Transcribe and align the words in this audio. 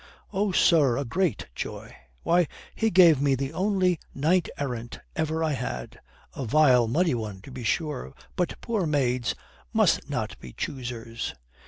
"Oh, 0.33 0.51
sir, 0.51 0.97
a 0.97 1.05
great 1.05 1.45
joy. 1.53 1.95
Why, 2.23 2.47
he 2.73 2.89
gave 2.89 3.21
me 3.21 3.35
the 3.35 3.53
only 3.53 3.99
knight 4.15 4.49
errant 4.57 4.99
ever 5.15 5.43
I 5.43 5.51
had. 5.51 6.01
A 6.35 6.43
vile 6.43 6.87
muddy 6.87 7.13
one, 7.13 7.39
to 7.41 7.51
be 7.51 7.63
sure, 7.63 8.15
but 8.35 8.59
poor 8.61 8.87
maids 8.87 9.35
must 9.73 10.09
not 10.09 10.39
be 10.39 10.53
choosers. 10.53 11.35